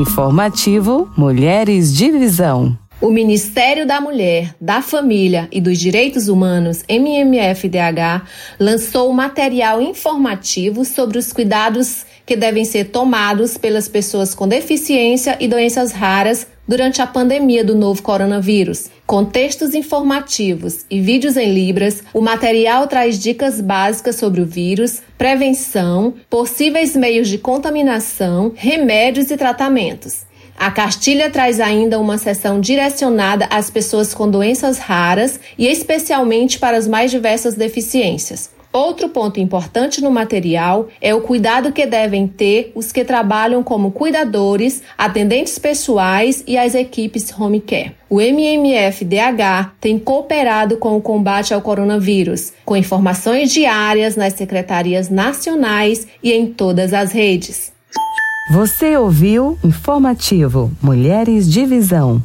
[0.00, 2.79] Informativo Mulheres de Visão.
[3.00, 8.26] O Ministério da Mulher, da Família e dos Direitos Humanos, MMFDH,
[8.58, 15.48] lançou material informativo sobre os cuidados que devem ser tomados pelas pessoas com deficiência e
[15.48, 18.90] doenças raras durante a pandemia do novo coronavírus.
[19.06, 25.00] Com textos informativos e vídeos em Libras, o material traz dicas básicas sobre o vírus,
[25.16, 30.28] prevenção, possíveis meios de contaminação, remédios e tratamentos.
[30.60, 36.76] A cartilha traz ainda uma seção direcionada às pessoas com doenças raras e especialmente para
[36.76, 38.50] as mais diversas deficiências.
[38.70, 43.90] Outro ponto importante no material é o cuidado que devem ter os que trabalham como
[43.90, 47.92] cuidadores, atendentes pessoais e as equipes home care.
[48.10, 56.06] O MMF-DH tem cooperado com o combate ao coronavírus, com informações diárias nas secretarias nacionais
[56.22, 57.79] e em todas as redes.
[58.50, 62.20] Você ouviu Informativo Mulheres de Visão.